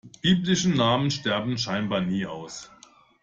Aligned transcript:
Biblische 0.23 0.71
Namen 0.71 1.11
sterben 1.11 1.59
scheinbar 1.59 2.01
nie 2.01 2.25
aus. 2.25 2.71